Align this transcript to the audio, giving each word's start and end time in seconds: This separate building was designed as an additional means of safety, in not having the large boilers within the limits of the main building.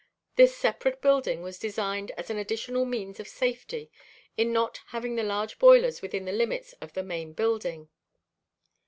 This 0.35 0.57
separate 0.57 0.99
building 0.99 1.43
was 1.43 1.59
designed 1.59 2.09
as 2.17 2.31
an 2.31 2.37
additional 2.39 2.85
means 2.85 3.19
of 3.19 3.27
safety, 3.27 3.91
in 4.35 4.51
not 4.51 4.79
having 4.87 5.13
the 5.13 5.21
large 5.21 5.59
boilers 5.59 6.01
within 6.01 6.25
the 6.25 6.31
limits 6.31 6.73
of 6.81 6.93
the 6.93 7.03
main 7.03 7.33
building. 7.33 7.87